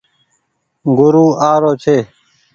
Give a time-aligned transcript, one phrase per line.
[0.97, 1.97] گورو آ رو ڇي۔